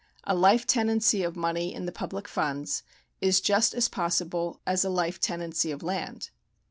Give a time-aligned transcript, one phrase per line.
[0.23, 2.81] A life tenancy of money in the public funds
[3.21, 6.31] is just as possible as a life tenancy of land.